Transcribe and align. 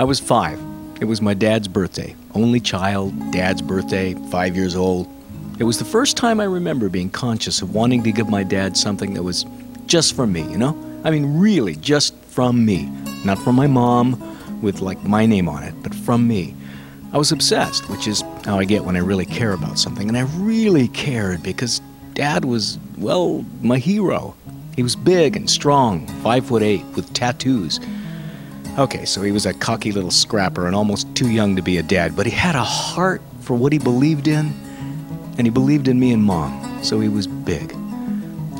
I 0.00 0.04
was 0.04 0.20
five. 0.20 0.60
It 1.00 1.06
was 1.06 1.20
my 1.20 1.34
dad's 1.34 1.66
birthday. 1.66 2.14
Only 2.32 2.60
child, 2.60 3.32
dad's 3.32 3.60
birthday, 3.60 4.14
five 4.30 4.54
years 4.54 4.76
old. 4.76 5.08
It 5.58 5.64
was 5.64 5.80
the 5.80 5.84
first 5.84 6.16
time 6.16 6.38
I 6.38 6.44
remember 6.44 6.88
being 6.88 7.10
conscious 7.10 7.62
of 7.62 7.74
wanting 7.74 8.04
to 8.04 8.12
give 8.12 8.28
my 8.28 8.44
dad 8.44 8.76
something 8.76 9.14
that 9.14 9.24
was 9.24 9.44
just 9.86 10.14
from 10.14 10.32
me, 10.32 10.42
you 10.42 10.56
know? 10.56 10.78
I 11.02 11.10
mean, 11.10 11.40
really, 11.40 11.74
just 11.74 12.14
from 12.26 12.64
me. 12.64 12.84
Not 13.24 13.40
from 13.40 13.56
my 13.56 13.66
mom 13.66 14.60
with 14.62 14.80
like 14.80 15.02
my 15.02 15.26
name 15.26 15.48
on 15.48 15.64
it, 15.64 15.74
but 15.82 15.92
from 15.92 16.28
me. 16.28 16.54
I 17.12 17.18
was 17.18 17.32
obsessed, 17.32 17.90
which 17.90 18.06
is 18.06 18.22
how 18.44 18.56
I 18.56 18.66
get 18.66 18.84
when 18.84 18.94
I 18.94 19.00
really 19.00 19.26
care 19.26 19.52
about 19.52 19.80
something. 19.80 20.08
And 20.08 20.16
I 20.16 20.22
really 20.36 20.86
cared 20.88 21.42
because 21.42 21.80
dad 22.14 22.44
was, 22.44 22.78
well, 22.98 23.44
my 23.62 23.78
hero. 23.78 24.36
He 24.76 24.84
was 24.84 24.94
big 24.94 25.34
and 25.34 25.50
strong, 25.50 26.06
five 26.22 26.46
foot 26.46 26.62
eight, 26.62 26.84
with 26.94 27.12
tattoos. 27.14 27.80
Okay, 28.78 29.04
so 29.04 29.22
he 29.22 29.32
was 29.32 29.44
a 29.44 29.52
cocky 29.52 29.90
little 29.90 30.12
scrapper 30.12 30.68
and 30.68 30.76
almost 30.76 31.12
too 31.16 31.28
young 31.28 31.56
to 31.56 31.62
be 31.62 31.78
a 31.78 31.82
dad, 31.82 32.14
but 32.14 32.26
he 32.26 32.30
had 32.30 32.54
a 32.54 32.62
heart 32.62 33.20
for 33.40 33.54
what 33.54 33.72
he 33.72 33.78
believed 33.80 34.28
in, 34.28 34.52
and 35.36 35.48
he 35.48 35.50
believed 35.50 35.88
in 35.88 35.98
me 35.98 36.12
and 36.12 36.22
mom, 36.22 36.78
so 36.84 37.00
he 37.00 37.08
was 37.08 37.26
big. 37.26 37.74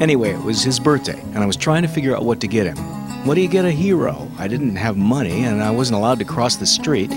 Anyway, 0.00 0.30
it 0.30 0.42
was 0.42 0.60
his 0.60 0.80
birthday, 0.80 1.20
and 1.20 1.38
I 1.38 1.46
was 1.46 1.54
trying 1.54 1.82
to 1.82 1.88
figure 1.88 2.16
out 2.16 2.24
what 2.24 2.40
to 2.40 2.48
get 2.48 2.66
him. 2.66 2.76
What 3.24 3.36
do 3.36 3.42
you 3.42 3.48
get 3.48 3.64
a 3.64 3.70
hero? 3.70 4.28
I 4.38 4.48
didn't 4.48 4.74
have 4.74 4.96
money, 4.96 5.44
and 5.44 5.62
I 5.62 5.70
wasn't 5.70 5.98
allowed 5.98 6.18
to 6.18 6.24
cross 6.24 6.56
the 6.56 6.66
street, 6.66 7.12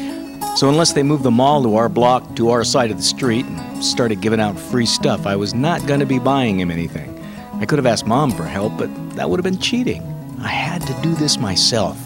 so 0.56 0.70
unless 0.70 0.94
they 0.94 1.02
moved 1.02 1.24
the 1.24 1.32
mall 1.32 1.64
to 1.64 1.78
our 1.78 1.90
block 1.90 2.36
to 2.36 2.52
our 2.52 2.64
side 2.64 2.92
of 2.92 2.98
the 2.98 3.04
street 3.04 3.48
and 3.48 3.84
started 3.84 4.22
giving 4.22 4.40
out 4.40 4.60
free 4.60 4.86
stuff, 4.86 5.26
I 5.26 5.36
was 5.36 5.56
not 5.56 5.88
going 5.88 6.02
to 6.02 6.06
be 6.06 6.20
buying 6.20 6.60
him 6.60 6.70
anything. 6.70 7.18
I 7.56 7.66
could 7.66 7.80
have 7.80 7.88
asked 7.88 8.06
mom 8.06 8.30
for 8.30 8.46
help, 8.46 8.78
but 8.78 8.92
that 9.16 9.28
would 9.28 9.40
have 9.40 9.44
been 9.44 9.58
cheating. 9.58 10.04
I 10.40 10.50
had 10.50 10.86
to 10.86 10.94
do 11.02 11.16
this 11.16 11.40
myself. 11.40 11.98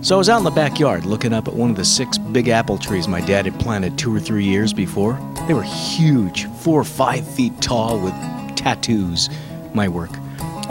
So 0.00 0.14
I 0.14 0.18
was 0.18 0.28
out 0.28 0.38
in 0.38 0.44
the 0.44 0.52
backyard 0.52 1.04
looking 1.04 1.32
up 1.32 1.48
at 1.48 1.54
one 1.54 1.70
of 1.70 1.76
the 1.76 1.84
six 1.84 2.18
big 2.18 2.46
apple 2.46 2.78
trees 2.78 3.08
my 3.08 3.20
dad 3.20 3.46
had 3.46 3.58
planted 3.58 3.98
two 3.98 4.14
or 4.14 4.20
three 4.20 4.44
years 4.44 4.72
before. 4.72 5.18
They 5.48 5.54
were 5.54 5.64
huge, 5.64 6.46
four 6.60 6.80
or 6.80 6.84
five 6.84 7.26
feet 7.26 7.60
tall 7.60 7.98
with 7.98 8.14
tattoos. 8.54 9.28
My 9.74 9.88
work. 9.88 10.10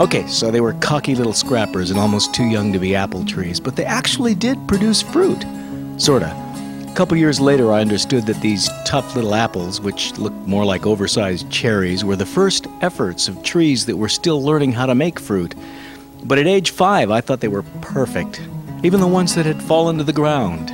Okay, 0.00 0.26
so 0.28 0.50
they 0.50 0.62
were 0.62 0.72
cocky 0.74 1.14
little 1.14 1.34
scrappers 1.34 1.90
and 1.90 2.00
almost 2.00 2.32
too 2.32 2.46
young 2.46 2.72
to 2.72 2.78
be 2.78 2.96
apple 2.96 3.22
trees, 3.26 3.60
but 3.60 3.76
they 3.76 3.84
actually 3.84 4.34
did 4.34 4.66
produce 4.66 5.02
fruit. 5.02 5.44
Sorta. 5.98 6.34
A 6.90 6.94
couple 6.94 7.16
years 7.18 7.38
later, 7.38 7.70
I 7.70 7.82
understood 7.82 8.24
that 8.26 8.40
these 8.40 8.70
tough 8.86 9.14
little 9.14 9.34
apples, 9.34 9.78
which 9.78 10.16
looked 10.18 10.46
more 10.46 10.64
like 10.64 10.86
oversized 10.86 11.50
cherries, 11.50 12.02
were 12.02 12.16
the 12.16 12.24
first 12.24 12.66
efforts 12.80 13.28
of 13.28 13.42
trees 13.42 13.84
that 13.86 13.96
were 13.98 14.08
still 14.08 14.42
learning 14.42 14.72
how 14.72 14.86
to 14.86 14.94
make 14.94 15.20
fruit. 15.20 15.54
But 16.24 16.38
at 16.38 16.46
age 16.46 16.70
five, 16.70 17.10
I 17.10 17.20
thought 17.20 17.40
they 17.40 17.48
were 17.48 17.62
perfect 17.82 18.40
even 18.82 19.00
the 19.00 19.06
ones 19.06 19.34
that 19.34 19.46
had 19.46 19.62
fallen 19.62 19.98
to 19.98 20.04
the 20.04 20.12
ground 20.12 20.70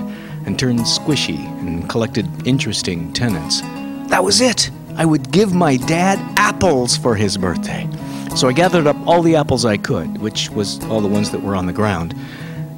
and 0.46 0.58
turned 0.58 0.80
squishy 0.80 1.38
and 1.60 1.88
collected 1.88 2.26
interesting 2.46 3.12
tenants. 3.12 3.62
That 4.10 4.22
was 4.22 4.40
it! 4.40 4.70
I 4.96 5.04
would 5.04 5.32
give 5.32 5.52
my 5.52 5.76
dad 5.76 6.18
apples 6.38 6.96
for 6.96 7.16
his 7.16 7.36
birthday. 7.36 7.88
So 8.36 8.48
I 8.48 8.52
gathered 8.52 8.86
up 8.86 8.96
all 9.06 9.22
the 9.22 9.36
apples 9.36 9.64
I 9.64 9.76
could, 9.76 10.18
which 10.18 10.50
was 10.50 10.82
all 10.84 11.00
the 11.00 11.08
ones 11.08 11.30
that 11.30 11.42
were 11.42 11.56
on 11.56 11.66
the 11.66 11.72
ground. 11.72 12.14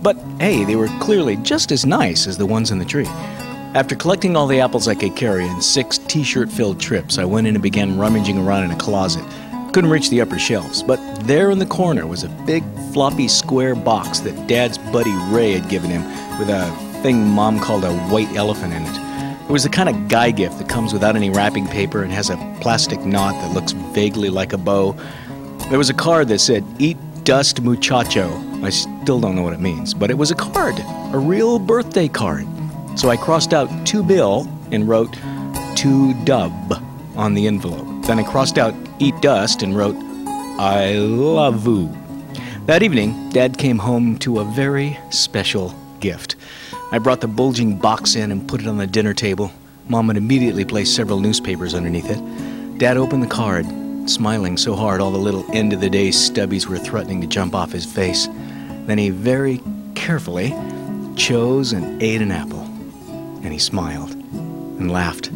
But 0.03 0.17
hey, 0.39 0.65
they 0.65 0.77
were 0.77 0.89
clearly 1.01 1.37
just 1.37 1.73
as 1.73 1.85
nice 1.85 2.27
as 2.27 2.39
the 2.39 2.47
ones 2.47 2.71
in 2.71 2.79
the 2.79 2.85
tree. 2.85 3.07
After 3.75 3.97
collecting 3.97 4.37
all 4.37 4.47
the 4.47 4.61
apples 4.61 4.89
I 4.89 4.95
could 4.95 5.17
carry 5.17 5.47
in 5.47 5.61
six 5.61 5.99
t 5.99 6.23
shirt 6.23 6.51
filled 6.51 6.81
trips, 6.81 7.19
I 7.19 7.25
went 7.25 7.47
in 7.47 7.57
and 7.57 7.63
began 7.63 7.99
rummaging 7.99 8.39
around 8.39 8.65
in 8.65 8.71
a 8.71 8.77
closet. 8.77 9.25
Couldn't 9.73 9.91
reach 9.91 10.11
the 10.11 10.21
upper 10.21 10.39
shelves, 10.39 10.83
but 10.83 10.99
there 11.27 11.51
in 11.51 11.59
the 11.59 11.67
corner 11.67 12.07
was 12.07 12.25
a 12.25 12.29
big 12.47 12.65
floppy 12.93 13.29
square 13.29 13.75
box 13.75 14.21
that 14.21 14.47
Dad's 14.47 14.79
buddy 14.79 15.13
Ray 15.29 15.53
had 15.53 15.69
given 15.69 15.91
him 15.91 16.03
with 16.39 16.49
a 16.49 16.71
thing 17.03 17.27
Mom 17.27 17.61
called 17.61 17.85
a 17.85 17.95
white 18.09 18.35
elephant 18.35 18.73
in 18.73 18.83
it. 18.83 19.47
It 19.49 19.53
was 19.53 19.63
the 19.63 19.69
kind 19.69 19.89
of 19.89 20.09
guy 20.09 20.31
gift 20.31 20.59
that 20.59 20.69
comes 20.69 20.93
without 20.93 21.15
any 21.15 21.31
wrapping 21.31 21.69
paper 21.69 22.03
and 22.03 22.13
has 22.13 22.31
a 22.31 22.57
plastic 22.61 23.01
knot 23.05 23.35
that 23.35 23.55
looks 23.55 23.73
vaguely 23.73 24.31
like 24.31 24.53
a 24.53 24.59
bow. 24.59 24.93
There 25.69 25.79
was 25.79 25.91
a 25.91 25.95
card 25.95 26.29
that 26.29 26.41
said, 26.41 26.65
Eat 26.79 26.97
dust 27.25 27.61
muchacho. 27.61 28.31
I 28.65 28.71
still 28.71 29.21
don't 29.21 29.37
know 29.37 29.43
what 29.43 29.53
it 29.53 29.61
means, 29.61 29.95
but 29.95 30.11
it 30.11 30.19
was 30.19 30.31
a 30.31 30.35
card, 30.35 30.79
a 31.13 31.19
real 31.19 31.59
birthday 31.59 32.09
card. 32.09 32.47
So 32.97 33.11
I 33.11 33.17
crossed 33.17 33.53
out 33.53 33.69
to 33.89 34.03
Bill 34.03 34.49
and 34.73 34.89
wrote 34.89 35.13
to 35.77 36.25
Dub 36.25 36.83
on 37.15 37.35
the 37.35 37.47
envelope. 37.47 37.87
Then 38.07 38.19
I 38.19 38.23
crossed 38.23 38.59
out 38.59 38.75
Eat 38.99 39.21
Dust 39.21 39.63
and 39.63 39.77
wrote, 39.77 39.97
I 40.59 40.95
love 40.95 41.67
you. 41.67 41.95
That 42.65 42.83
evening, 42.83 43.29
Dad 43.31 43.59
came 43.59 43.79
home 43.79 44.19
to 44.21 44.41
a 44.41 44.45
very 44.45 44.99
special 45.11 45.75
gift. 46.01 46.37
I 46.93 46.99
brought 46.99 47.21
the 47.21 47.29
bulging 47.29 47.77
box 47.77 48.17
in 48.17 48.33
and 48.33 48.49
put 48.49 48.63
it 48.63 48.67
on 48.67 48.79
the 48.79 48.87
dinner 48.87 49.13
table. 49.13 49.53
Mom 49.89 50.09
had 50.09 50.17
immediately 50.17 50.65
placed 50.65 50.97
several 50.97 51.21
newspapers 51.21 51.75
underneath 51.75 52.09
it. 52.09 52.79
Dad 52.79 52.97
opened 52.97 53.23
the 53.23 53.29
card, 53.29 53.67
smiling 54.09 54.57
so 54.57 54.75
hard 54.75 55.03
all 55.03 55.11
the 55.11 55.19
little 55.19 55.45
end 55.53 55.75
of 55.75 55.81
the 55.81 55.91
day 55.91 56.09
stubbies 56.09 56.67
were 56.67 56.79
threatening 56.79 57.21
to 57.21 57.27
jump 57.27 57.55
off 57.55 57.73
his 57.73 57.85
face. 57.85 58.29
Then 58.87 58.97
he 58.97 59.11
very 59.11 59.61
carefully 59.95 60.55
chose 61.17 61.73
and 61.73 62.03
ate 62.03 62.23
an 62.23 62.33
apple. 62.33 62.63
And 63.43 63.53
he 63.53 63.59
smiled 63.59 64.13
and 64.13 64.91
laughed 64.91 65.31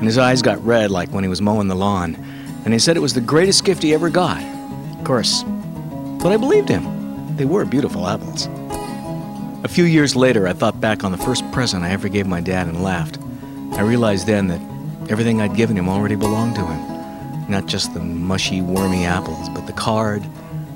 and 0.00 0.06
his 0.06 0.16
eyes 0.16 0.40
got 0.40 0.64
red 0.64 0.90
like 0.90 1.10
when 1.10 1.24
he 1.24 1.28
was 1.28 1.42
mowing 1.42 1.68
the 1.68 1.74
lawn, 1.74 2.16
and 2.64 2.72
he 2.72 2.78
said 2.78 2.96
it 2.96 3.00
was 3.00 3.14
the 3.14 3.20
greatest 3.20 3.64
gift 3.64 3.82
he 3.82 3.94
ever 3.94 4.10
got. 4.10 4.42
Of 4.98 5.04
course, 5.04 5.44
but 6.22 6.32
I 6.32 6.36
believed 6.36 6.68
him. 6.68 7.36
They 7.36 7.44
were 7.44 7.64
beautiful 7.64 8.06
apples. 8.06 8.48
A 9.64 9.68
few 9.68 9.84
years 9.84 10.16
later, 10.16 10.46
I 10.46 10.52
thought 10.52 10.80
back 10.80 11.04
on 11.04 11.12
the 11.12 11.18
first 11.18 11.50
present 11.52 11.84
I 11.84 11.90
ever 11.90 12.08
gave 12.08 12.26
my 12.26 12.40
dad 12.40 12.66
and 12.66 12.82
laughed. 12.82 13.18
I 13.72 13.82
realized 13.82 14.26
then 14.26 14.48
that 14.48 14.60
everything 15.10 15.40
I'd 15.40 15.54
given 15.54 15.76
him 15.76 15.88
already 15.88 16.16
belonged 16.16 16.54
to 16.56 16.66
him. 16.66 17.50
Not 17.50 17.66
just 17.66 17.92
the 17.94 18.00
mushy, 18.00 18.62
wormy 18.62 19.04
apples, 19.04 19.48
but 19.50 19.66
the 19.66 19.72
card, 19.72 20.24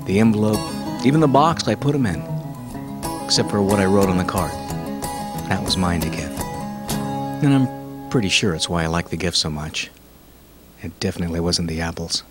the 0.05 0.19
envelope, 0.19 0.59
even 1.05 1.19
the 1.19 1.27
box 1.27 1.67
I 1.67 1.75
put 1.75 1.95
him 1.95 2.05
in. 2.05 2.21
Except 3.23 3.49
for 3.49 3.61
what 3.61 3.79
I 3.79 3.85
wrote 3.85 4.09
on 4.09 4.17
the 4.17 4.23
card. 4.23 4.51
That 5.49 5.63
was 5.63 5.77
mine 5.77 6.01
to 6.01 6.09
give. 6.09 6.31
And 7.43 7.53
I'm 7.53 8.09
pretty 8.09 8.29
sure 8.29 8.55
it's 8.55 8.69
why 8.69 8.83
I 8.83 8.87
like 8.87 9.09
the 9.09 9.17
gift 9.17 9.37
so 9.37 9.49
much. 9.49 9.89
It 10.85 10.99
definitely 10.99 11.39
wasn't 11.39 11.67
the 11.67 11.81
apples. 11.81 12.21